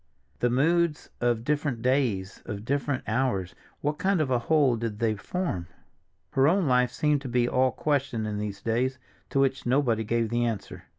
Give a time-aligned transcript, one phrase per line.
[0.39, 5.13] The moods of different days, of different hours, what kind of a whole did they
[5.13, 5.67] form?
[6.31, 8.97] Her own life seemed to be all question in these days,
[9.29, 10.85] to which nobody gave the answer.